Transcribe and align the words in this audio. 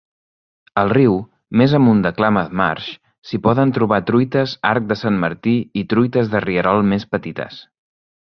Al 0.83 0.87
riu, 0.95 1.17
més 1.61 1.75
amunt 1.79 1.99
de 2.05 2.11
Klamath 2.21 2.55
Marsh, 2.61 2.87
s'hi 3.31 3.39
poden 3.49 3.75
trobar 3.77 4.01
truites 4.09 4.57
arc 4.71 4.89
de 4.93 4.97
Sant 5.03 5.21
Martí 5.25 5.55
i 5.83 5.83
truites 5.93 6.33
de 6.35 6.45
rierol 6.49 6.85
més 6.95 7.07
petites. 7.17 7.61